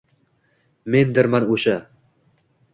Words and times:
Mendirman 0.95 1.47
o'sha! 1.57 1.79